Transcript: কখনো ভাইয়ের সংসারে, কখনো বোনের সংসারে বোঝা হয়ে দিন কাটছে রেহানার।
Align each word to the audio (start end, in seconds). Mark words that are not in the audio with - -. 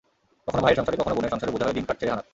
কখনো 0.45 0.61
ভাইয়ের 0.63 0.77
সংসারে, 0.79 0.99
কখনো 1.01 1.15
বোনের 1.17 1.31
সংসারে 1.33 1.53
বোঝা 1.55 1.65
হয়ে 1.67 1.77
দিন 1.77 1.85
কাটছে 1.89 2.03
রেহানার। 2.05 2.25